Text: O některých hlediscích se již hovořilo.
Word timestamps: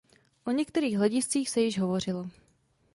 O 0.45 0.51
některých 0.51 0.97
hlediscích 0.97 1.49
se 1.49 1.61
již 1.61 1.79
hovořilo. 1.79 2.27